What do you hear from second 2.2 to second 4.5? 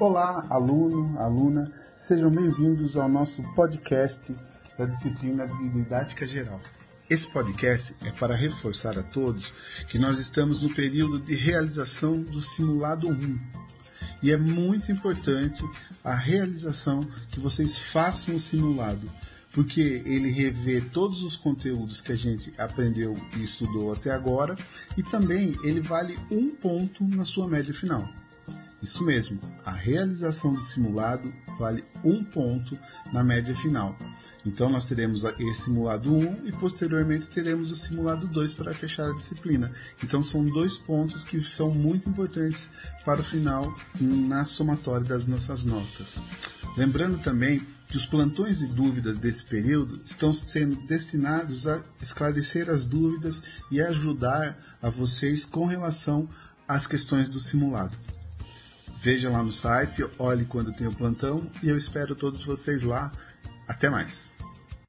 bem-vindos ao nosso podcast